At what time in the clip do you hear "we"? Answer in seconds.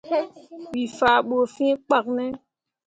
0.73-0.83